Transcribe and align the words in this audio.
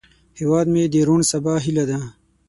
هیواد 0.39 0.65
مې 0.73 0.83
د 0.93 0.95
روڼ 1.07 1.19
سبا 1.31 1.53
هیله 1.65 1.83
ده 1.89 1.99